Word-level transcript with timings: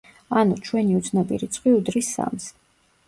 ანუ, 0.39 0.55
ჩვენი 0.69 0.95
უცნობი 1.01 1.39
რიცხვი 1.43 1.77
უდრის 1.81 2.11
სამს. 2.17 2.49